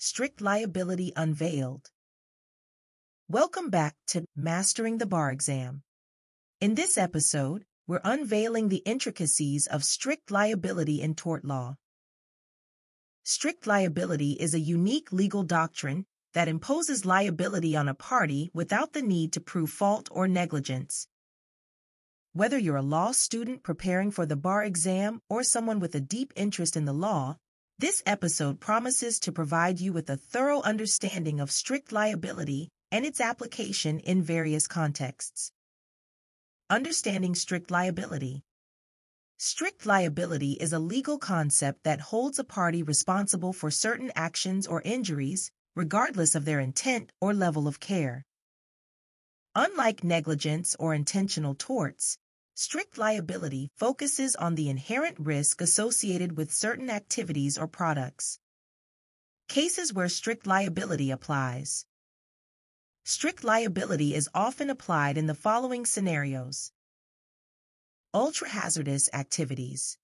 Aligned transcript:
Strict 0.00 0.40
Liability 0.40 1.12
Unveiled. 1.16 1.90
Welcome 3.28 3.68
back 3.68 3.96
to 4.06 4.26
Mastering 4.36 4.98
the 4.98 5.06
Bar 5.06 5.32
Exam. 5.32 5.82
In 6.60 6.76
this 6.76 6.96
episode, 6.96 7.64
we're 7.88 8.00
unveiling 8.04 8.68
the 8.68 8.84
intricacies 8.86 9.66
of 9.66 9.82
strict 9.82 10.30
liability 10.30 11.02
in 11.02 11.16
tort 11.16 11.44
law. 11.44 11.78
Strict 13.24 13.66
liability 13.66 14.34
is 14.34 14.54
a 14.54 14.60
unique 14.60 15.10
legal 15.10 15.42
doctrine 15.42 16.06
that 16.32 16.46
imposes 16.46 17.04
liability 17.04 17.74
on 17.74 17.88
a 17.88 17.94
party 17.94 18.52
without 18.54 18.92
the 18.92 19.02
need 19.02 19.32
to 19.32 19.40
prove 19.40 19.68
fault 19.68 20.08
or 20.12 20.28
negligence. 20.28 21.08
Whether 22.32 22.56
you're 22.56 22.76
a 22.76 22.82
law 22.82 23.10
student 23.10 23.64
preparing 23.64 24.12
for 24.12 24.26
the 24.26 24.36
bar 24.36 24.62
exam 24.62 25.22
or 25.28 25.42
someone 25.42 25.80
with 25.80 25.92
a 25.96 26.00
deep 26.00 26.32
interest 26.36 26.76
in 26.76 26.84
the 26.84 26.92
law, 26.92 27.38
this 27.80 28.02
episode 28.06 28.58
promises 28.58 29.20
to 29.20 29.30
provide 29.30 29.78
you 29.78 29.92
with 29.92 30.10
a 30.10 30.16
thorough 30.16 30.60
understanding 30.62 31.38
of 31.38 31.48
strict 31.48 31.92
liability 31.92 32.68
and 32.90 33.04
its 33.04 33.20
application 33.20 34.00
in 34.00 34.20
various 34.20 34.66
contexts. 34.66 35.52
Understanding 36.68 37.36
strict 37.36 37.70
liability. 37.70 38.42
Strict 39.36 39.86
liability 39.86 40.54
is 40.54 40.72
a 40.72 40.80
legal 40.80 41.18
concept 41.18 41.84
that 41.84 42.00
holds 42.00 42.40
a 42.40 42.44
party 42.44 42.82
responsible 42.82 43.52
for 43.52 43.70
certain 43.70 44.10
actions 44.16 44.66
or 44.66 44.82
injuries, 44.82 45.52
regardless 45.76 46.34
of 46.34 46.44
their 46.44 46.58
intent 46.58 47.12
or 47.20 47.32
level 47.32 47.68
of 47.68 47.78
care. 47.78 48.24
Unlike 49.54 50.02
negligence 50.02 50.74
or 50.80 50.94
intentional 50.94 51.54
torts, 51.54 52.18
strict 52.58 52.98
liability 52.98 53.70
focuses 53.76 54.34
on 54.34 54.56
the 54.56 54.68
inherent 54.68 55.16
risk 55.20 55.60
associated 55.60 56.36
with 56.36 56.52
certain 56.52 56.90
activities 56.90 57.56
or 57.56 57.68
products. 57.68 58.40
Cases 59.48 59.92
where 59.92 60.08
strict 60.08 60.44
liability 60.44 61.12
applies. 61.12 61.86
Strict 63.04 63.44
liability 63.44 64.12
is 64.12 64.28
often 64.34 64.70
applied 64.70 65.16
in 65.16 65.26
the 65.26 65.36
following 65.36 65.86
scenarios. 65.86 66.72
Ultra-hazardous 68.12 69.08
activities. 69.12 69.96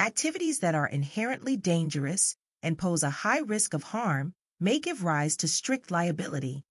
Activities 0.00 0.60
that 0.60 0.74
are 0.74 0.88
inherently 0.88 1.58
dangerous 1.58 2.36
and 2.62 2.78
pose 2.78 3.02
a 3.02 3.10
high 3.10 3.40
risk 3.40 3.74
of 3.74 3.82
harm 3.82 4.32
may 4.58 4.78
give 4.78 5.04
rise 5.04 5.36
to 5.36 5.46
strict 5.46 5.90
liability. 5.90 6.64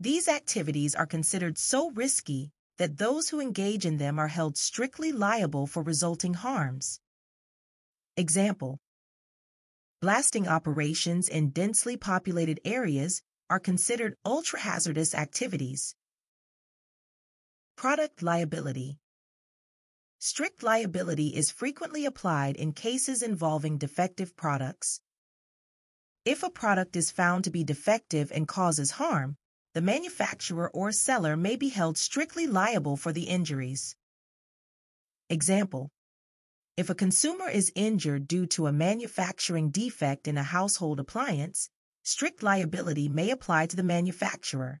These 0.00 0.26
activities 0.26 0.94
are 0.94 1.04
considered 1.04 1.58
so 1.58 1.90
risky 1.90 2.50
that 2.78 2.96
those 2.96 3.28
who 3.28 3.40
engage 3.40 3.84
in 3.84 3.98
them 3.98 4.18
are 4.18 4.28
held 4.28 4.56
strictly 4.56 5.12
liable 5.12 5.66
for 5.66 5.82
resulting 5.82 6.34
harms. 6.34 7.00
Example 8.16 8.78
Blasting 10.00 10.46
operations 10.46 11.28
in 11.28 11.50
densely 11.50 11.96
populated 11.96 12.60
areas 12.64 13.20
are 13.50 13.58
considered 13.58 14.16
ultra-hazardous 14.24 15.14
activities. 15.14 15.96
Product 17.76 18.22
liability. 18.22 18.98
Strict 20.20 20.62
liability 20.62 21.28
is 21.28 21.50
frequently 21.50 22.04
applied 22.04 22.56
in 22.56 22.72
cases 22.72 23.22
involving 23.22 23.78
defective 23.78 24.36
products. 24.36 25.00
If 26.24 26.42
a 26.42 26.50
product 26.50 26.94
is 26.94 27.10
found 27.10 27.44
to 27.44 27.50
be 27.50 27.64
defective 27.64 28.30
and 28.32 28.46
causes 28.46 28.92
harm, 28.92 29.36
the 29.74 29.80
manufacturer 29.82 30.70
or 30.70 30.92
seller 30.92 31.36
may 31.36 31.56
be 31.56 31.68
held 31.68 31.98
strictly 31.98 32.46
liable 32.46 32.96
for 32.96 33.12
the 33.12 33.24
injuries. 33.24 33.96
Example 35.30 35.90
If 36.76 36.88
a 36.88 36.94
consumer 36.94 37.48
is 37.48 37.72
injured 37.74 38.26
due 38.26 38.46
to 38.46 38.66
a 38.66 38.72
manufacturing 38.72 39.70
defect 39.70 40.26
in 40.26 40.38
a 40.38 40.42
household 40.42 40.98
appliance, 40.98 41.70
strict 42.02 42.42
liability 42.42 43.08
may 43.08 43.30
apply 43.30 43.66
to 43.66 43.76
the 43.76 43.82
manufacturer. 43.82 44.80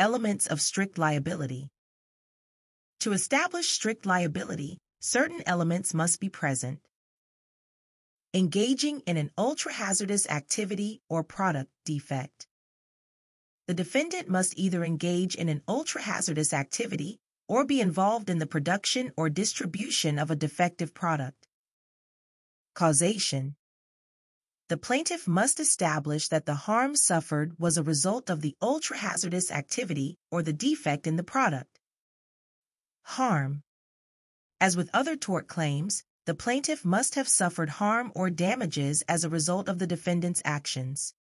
Elements 0.00 0.46
of 0.46 0.62
strict 0.62 0.96
liability. 0.96 1.68
To 3.00 3.12
establish 3.12 3.68
strict 3.68 4.06
liability, 4.06 4.78
certain 4.98 5.42
elements 5.44 5.92
must 5.92 6.20
be 6.20 6.30
present. 6.30 6.80
Engaging 8.32 9.00
in 9.00 9.18
an 9.18 9.30
ultra-hazardous 9.36 10.26
activity 10.30 11.02
or 11.10 11.22
product 11.22 11.68
defect. 11.84 12.46
The 13.68 13.74
defendant 13.74 14.26
must 14.26 14.58
either 14.58 14.82
engage 14.84 15.34
in 15.34 15.50
an 15.50 15.60
ultra-hazardous 15.68 16.54
activity 16.54 17.18
or 17.46 17.66
be 17.66 17.82
involved 17.82 18.30
in 18.30 18.38
the 18.38 18.46
production 18.46 19.12
or 19.18 19.28
distribution 19.28 20.18
of 20.18 20.30
a 20.30 20.34
defective 20.34 20.94
product. 20.94 21.46
Causation. 22.74 23.54
The 24.70 24.76
plaintiff 24.76 25.26
must 25.26 25.58
establish 25.58 26.28
that 26.28 26.46
the 26.46 26.54
harm 26.54 26.94
suffered 26.94 27.58
was 27.58 27.76
a 27.76 27.82
result 27.82 28.30
of 28.30 28.40
the 28.40 28.54
ultra-hazardous 28.62 29.50
activity 29.50 30.16
or 30.30 30.44
the 30.44 30.52
defect 30.52 31.08
in 31.08 31.16
the 31.16 31.24
product. 31.24 31.80
Harm. 33.02 33.64
As 34.60 34.76
with 34.76 34.88
other 34.94 35.16
tort 35.16 35.48
claims, 35.48 36.04
the 36.24 36.36
plaintiff 36.36 36.84
must 36.84 37.16
have 37.16 37.26
suffered 37.26 37.68
harm 37.68 38.12
or 38.14 38.30
damages 38.30 39.02
as 39.08 39.24
a 39.24 39.28
result 39.28 39.68
of 39.68 39.80
the 39.80 39.88
defendant's 39.88 40.40
actions. 40.44 41.14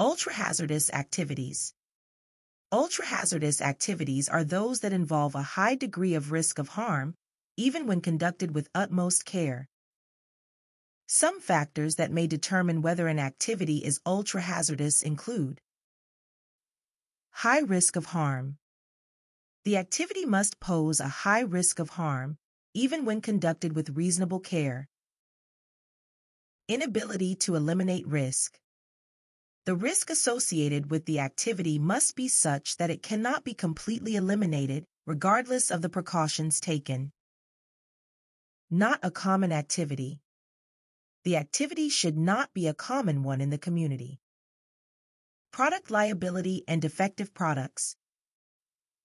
Ultra-hazardous 0.00 0.90
activities. 0.92 1.74
Ultra-hazardous 2.72 3.60
activities 3.60 4.28
are 4.28 4.42
those 4.42 4.80
that 4.80 4.92
involve 4.92 5.36
a 5.36 5.42
high 5.54 5.76
degree 5.76 6.14
of 6.14 6.32
risk 6.32 6.58
of 6.58 6.70
harm, 6.70 7.14
even 7.56 7.86
when 7.86 8.00
conducted 8.00 8.52
with 8.52 8.68
utmost 8.74 9.24
care. 9.24 9.68
Some 11.06 11.40
factors 11.40 11.96
that 11.96 12.10
may 12.10 12.26
determine 12.26 12.82
whether 12.82 13.08
an 13.08 13.18
activity 13.18 13.78
is 13.78 14.00
ultra-hazardous 14.06 15.02
include 15.02 15.60
High 17.36 17.60
risk 17.60 17.96
of 17.96 18.06
harm. 18.06 18.58
The 19.64 19.76
activity 19.76 20.24
must 20.24 20.60
pose 20.60 21.00
a 21.00 21.08
high 21.08 21.40
risk 21.40 21.78
of 21.78 21.90
harm, 21.90 22.36
even 22.74 23.04
when 23.04 23.20
conducted 23.20 23.74
with 23.74 23.96
reasonable 23.96 24.38
care. 24.38 24.88
Inability 26.68 27.34
to 27.36 27.54
eliminate 27.54 28.06
risk. 28.06 28.58
The 29.64 29.74
risk 29.74 30.10
associated 30.10 30.90
with 30.90 31.06
the 31.06 31.20
activity 31.20 31.78
must 31.78 32.16
be 32.16 32.28
such 32.28 32.76
that 32.76 32.90
it 32.90 33.02
cannot 33.02 33.44
be 33.44 33.54
completely 33.54 34.14
eliminated, 34.14 34.84
regardless 35.06 35.70
of 35.70 35.82
the 35.82 35.88
precautions 35.88 36.60
taken. 36.60 37.12
Not 38.70 39.00
a 39.02 39.10
common 39.10 39.52
activity. 39.52 40.20
The 41.24 41.36
activity 41.36 41.88
should 41.88 42.18
not 42.18 42.52
be 42.52 42.66
a 42.66 42.74
common 42.74 43.22
one 43.22 43.40
in 43.40 43.50
the 43.50 43.58
community. 43.58 44.20
Product 45.52 45.90
liability 45.90 46.64
and 46.66 46.82
defective 46.82 47.32
products. 47.32 47.96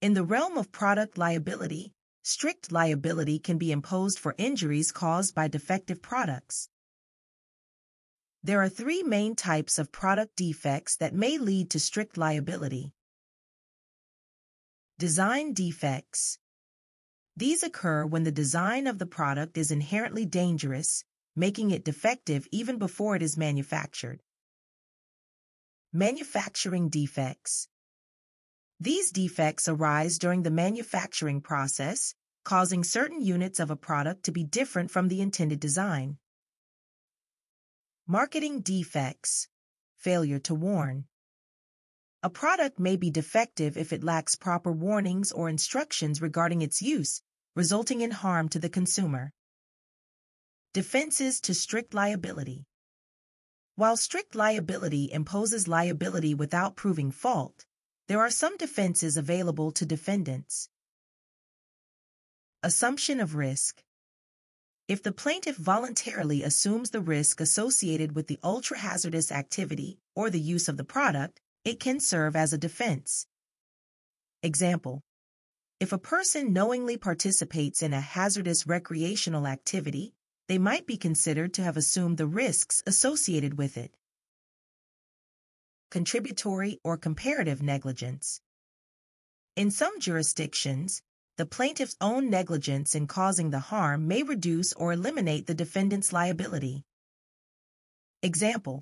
In 0.01 0.13
the 0.13 0.23
realm 0.23 0.57
of 0.57 0.71
product 0.71 1.17
liability, 1.17 1.93
strict 2.23 2.71
liability 2.71 3.37
can 3.37 3.57
be 3.57 3.71
imposed 3.71 4.17
for 4.17 4.33
injuries 4.37 4.91
caused 4.91 5.35
by 5.35 5.47
defective 5.47 6.01
products. 6.01 6.69
There 8.43 8.61
are 8.61 8.69
three 8.69 9.03
main 9.03 9.35
types 9.35 9.77
of 9.77 9.91
product 9.91 10.35
defects 10.35 10.95
that 10.97 11.13
may 11.13 11.37
lead 11.37 11.69
to 11.71 11.79
strict 11.79 12.17
liability. 12.17 12.93
Design 14.97 15.53
defects. 15.53 16.39
These 17.35 17.61
occur 17.61 18.05
when 18.05 18.23
the 18.23 18.31
design 18.31 18.87
of 18.87 18.97
the 18.97 19.05
product 19.05 19.57
is 19.57 19.69
inherently 19.69 20.25
dangerous, 20.25 21.03
making 21.37 21.69
it 21.69 21.85
defective 21.85 22.47
even 22.51 22.79
before 22.79 23.15
it 23.15 23.21
is 23.21 23.37
manufactured. 23.37 24.23
Manufacturing 25.93 26.89
defects. 26.89 27.67
These 28.79 29.11
defects 29.11 29.67
arise 29.67 30.17
during 30.17 30.41
the 30.41 30.51
manufacturing 30.51 31.41
process, 31.41 32.15
causing 32.43 32.83
certain 32.83 33.21
units 33.21 33.59
of 33.59 33.69
a 33.69 33.75
product 33.75 34.23
to 34.23 34.31
be 34.31 34.43
different 34.43 34.89
from 34.89 35.09
the 35.09 35.21
intended 35.21 35.59
design. 35.59 36.17
Marketing 38.07 38.61
defects. 38.61 39.47
Failure 39.95 40.39
to 40.39 40.55
warn. 40.55 41.05
A 42.23 42.31
product 42.31 42.79
may 42.79 42.95
be 42.95 43.11
defective 43.11 43.77
if 43.77 43.93
it 43.93 44.03
lacks 44.03 44.35
proper 44.35 44.71
warnings 44.71 45.31
or 45.31 45.49
instructions 45.49 46.19
regarding 46.19 46.63
its 46.63 46.81
use, 46.81 47.21
resulting 47.55 48.01
in 48.01 48.09
harm 48.09 48.49
to 48.49 48.59
the 48.59 48.69
consumer. 48.69 49.33
Defenses 50.73 51.41
to 51.41 51.53
strict 51.53 51.93
liability. 51.93 52.65
While 53.75 53.97
strict 53.97 54.35
liability 54.35 55.11
imposes 55.11 55.67
liability 55.67 56.33
without 56.33 56.75
proving 56.75 57.11
fault, 57.11 57.65
there 58.07 58.19
are 58.19 58.29
some 58.29 58.57
defenses 58.57 59.17
available 59.17 59.71
to 59.71 59.85
defendants. 59.85 60.69
Assumption 62.63 63.19
of 63.19 63.35
risk. 63.35 63.83
If 64.87 65.03
the 65.03 65.11
plaintiff 65.11 65.57
voluntarily 65.57 66.43
assumes 66.43 66.89
the 66.89 67.01
risk 67.01 67.41
associated 67.41 68.15
with 68.15 68.27
the 68.27 68.39
ultra-hazardous 68.43 69.31
activity 69.31 69.99
or 70.15 70.29
the 70.29 70.39
use 70.39 70.67
of 70.67 70.77
the 70.77 70.83
product, 70.83 71.41
it 71.65 71.79
can 71.79 71.99
serve 71.99 72.35
as 72.35 72.53
a 72.53 72.57
defense. 72.57 73.27
Example. 74.43 75.01
If 75.79 75.91
a 75.91 75.97
person 75.97 76.53
knowingly 76.53 76.97
participates 76.97 77.83
in 77.83 77.93
a 77.93 78.01
hazardous 78.01 78.65
recreational 78.65 79.45
activity, 79.45 80.13
they 80.47 80.57
might 80.57 80.87
be 80.87 80.97
considered 80.97 81.53
to 81.53 81.63
have 81.63 81.77
assumed 81.77 82.17
the 82.17 82.27
risks 82.27 82.81
associated 82.85 83.57
with 83.57 83.77
it. 83.77 83.93
Contributory 85.91 86.79
or 86.83 86.97
comparative 86.97 87.61
negligence. 87.61 88.41
In 89.55 89.71
some 89.71 89.99
jurisdictions, 89.99 91.01
the 91.37 91.45
plaintiff's 91.45 91.95
own 92.01 92.29
negligence 92.29 92.95
in 92.95 93.07
causing 93.07 93.49
the 93.49 93.59
harm 93.59 94.07
may 94.07 94.23
reduce 94.23 94.73
or 94.73 94.91
eliminate 94.91 95.47
the 95.47 95.53
defendant's 95.53 96.11
liability. 96.13 96.83
Example. 98.23 98.81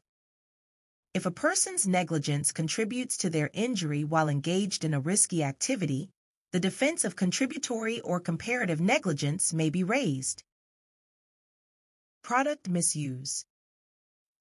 If 1.13 1.25
a 1.25 1.31
person's 1.31 1.87
negligence 1.87 2.51
contributes 2.51 3.17
to 3.17 3.29
their 3.29 3.49
injury 3.53 4.03
while 4.03 4.29
engaged 4.29 4.83
in 4.83 4.93
a 4.93 4.99
risky 4.99 5.43
activity, 5.43 6.09
the 6.51 6.59
defense 6.59 7.03
of 7.03 7.15
contributory 7.15 7.99
or 8.01 8.19
comparative 8.19 8.79
negligence 8.79 9.53
may 9.53 9.69
be 9.69 9.83
raised. 9.83 10.43
Product 12.25 12.67
misuse. 12.67 13.45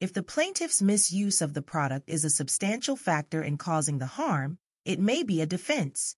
If 0.00 0.14
the 0.14 0.22
plaintiff's 0.22 0.80
misuse 0.80 1.42
of 1.42 1.52
the 1.52 1.60
product 1.60 2.08
is 2.08 2.24
a 2.24 2.30
substantial 2.30 2.96
factor 2.96 3.42
in 3.42 3.58
causing 3.58 3.98
the 3.98 4.06
harm, 4.06 4.56
it 4.86 4.98
may 4.98 5.22
be 5.22 5.42
a 5.42 5.46
defense. 5.46 6.16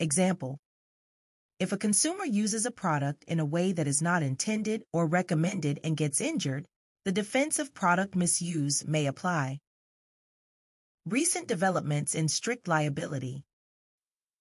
Example. 0.00 0.58
If 1.58 1.72
a 1.72 1.76
consumer 1.76 2.24
uses 2.24 2.64
a 2.64 2.70
product 2.70 3.24
in 3.24 3.40
a 3.40 3.44
way 3.44 3.72
that 3.72 3.86
is 3.86 4.00
not 4.00 4.22
intended 4.22 4.84
or 4.90 5.06
recommended 5.06 5.80
and 5.84 5.98
gets 5.98 6.18
injured, 6.18 6.64
the 7.04 7.12
defense 7.12 7.58
of 7.58 7.74
product 7.74 8.16
misuse 8.16 8.86
may 8.86 9.04
apply. 9.04 9.58
Recent 11.04 11.46
developments 11.46 12.14
in 12.14 12.26
strict 12.26 12.66
liability. 12.66 13.44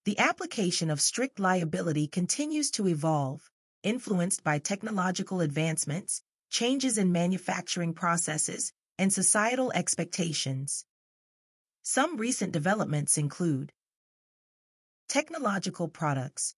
The 0.05 0.17
application 0.19 0.89
of 0.89 1.01
strict 1.01 1.37
liability 1.37 2.07
continues 2.07 2.71
to 2.71 2.87
evolve, 2.87 3.51
influenced 3.83 4.43
by 4.43 4.59
technological 4.59 5.41
advancements, 5.41 6.23
changes 6.49 6.97
in 6.97 7.11
manufacturing 7.11 7.93
processes, 7.93 8.73
and 8.97 9.13
societal 9.13 9.71
expectations. 9.73 10.85
Some 11.83 12.17
recent 12.17 12.51
developments 12.51 13.17
include 13.17 13.71
technological 15.07 15.87
products. 15.87 16.55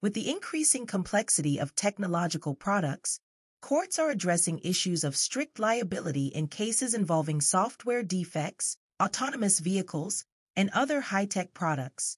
With 0.00 0.14
the 0.14 0.30
increasing 0.30 0.86
complexity 0.86 1.58
of 1.58 1.74
technological 1.74 2.54
products, 2.54 3.20
courts 3.60 3.98
are 3.98 4.10
addressing 4.10 4.60
issues 4.60 5.04
of 5.04 5.16
strict 5.16 5.58
liability 5.58 6.28
in 6.28 6.46
cases 6.48 6.94
involving 6.94 7.40
software 7.40 8.02
defects, 8.02 8.76
autonomous 9.02 9.58
vehicles, 9.58 10.24
and 10.56 10.70
other 10.70 11.00
high-tech 11.00 11.52
products. 11.52 12.16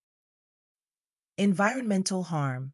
Environmental 1.36 2.24
harm. 2.24 2.73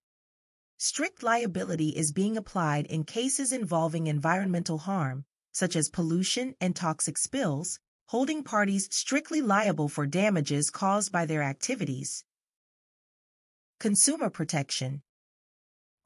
Strict 0.82 1.22
liability 1.22 1.90
is 1.90 2.10
being 2.10 2.38
applied 2.38 2.86
in 2.86 3.04
cases 3.04 3.52
involving 3.52 4.06
environmental 4.06 4.78
harm, 4.78 5.26
such 5.52 5.76
as 5.76 5.90
pollution 5.90 6.54
and 6.58 6.74
toxic 6.74 7.18
spills, 7.18 7.78
holding 8.06 8.42
parties 8.42 8.88
strictly 8.90 9.42
liable 9.42 9.90
for 9.90 10.06
damages 10.06 10.70
caused 10.70 11.12
by 11.12 11.26
their 11.26 11.42
activities. 11.42 12.24
Consumer 13.78 14.30
protection. 14.30 15.02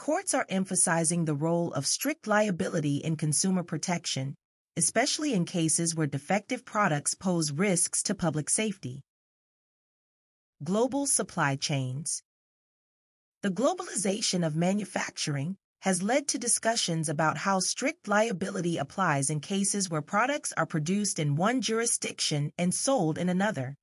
Courts 0.01 0.35
are 0.35 0.47
emphasizing 0.49 1.25
the 1.25 1.37
role 1.37 1.73
of 1.73 1.87
strict 1.87 2.27
liability 2.27 2.97
in 2.97 3.15
consumer 3.15 3.63
protection, 3.63 4.35
especially 4.77 5.35
in 5.35 5.45
cases 5.45 5.95
where 5.95 6.09
defective 6.09 6.65
products 6.65 7.15
pose 7.15 7.53
risks 7.53 8.03
to 8.03 8.13
public 8.13 8.51
safety. 8.51 9.03
Global 10.65 11.07
supply 11.07 11.55
chains. 11.55 12.25
The 13.45 13.51
globalization 13.51 14.47
of 14.47 14.57
manufacturing 14.57 15.59
has 15.81 16.03
led 16.03 16.29
to 16.29 16.39
discussions 16.39 17.11
about 17.11 17.37
how 17.37 17.61
strict 17.61 18.09
liability 18.09 18.79
applies 18.79 19.29
in 19.29 19.41
cases 19.41 19.91
where 19.91 20.01
products 20.01 20.55
are 20.57 20.65
produced 20.65 21.19
in 21.19 21.37
one 21.37 21.61
jurisdiction 21.61 22.53
and 22.57 22.75
sold 22.75 23.19
in 23.19 23.29
another. 23.29 23.77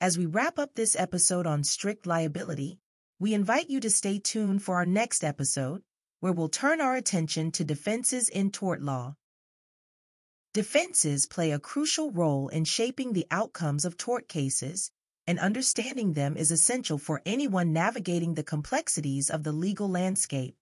As 0.00 0.16
we 0.16 0.24
wrap 0.24 0.58
up 0.58 0.74
this 0.74 0.96
episode 0.96 1.46
on 1.46 1.62
strict 1.62 2.06
liability, 2.06 2.78
we 3.20 3.34
invite 3.34 3.68
you 3.68 3.80
to 3.80 3.90
stay 3.90 4.18
tuned 4.18 4.62
for 4.62 4.76
our 4.76 4.86
next 4.86 5.22
episode, 5.22 5.82
where 6.20 6.32
we'll 6.32 6.48
turn 6.48 6.80
our 6.80 6.96
attention 6.96 7.50
to 7.50 7.64
defenses 7.64 8.30
in 8.30 8.50
tort 8.50 8.80
law. 8.80 9.14
Defenses 10.54 11.26
play 11.26 11.50
a 11.50 11.58
crucial 11.58 12.10
role 12.10 12.48
in 12.48 12.64
shaping 12.64 13.12
the 13.12 13.26
outcomes 13.30 13.84
of 13.84 13.98
tort 13.98 14.26
cases 14.26 14.90
and 15.26 15.38
understanding 15.38 16.12
them 16.12 16.36
is 16.36 16.50
essential 16.50 16.98
for 16.98 17.22
anyone 17.24 17.72
navigating 17.72 18.34
the 18.34 18.42
complexities 18.42 19.30
of 19.30 19.42
the 19.42 19.52
legal 19.52 19.88
landscape. 19.88 20.54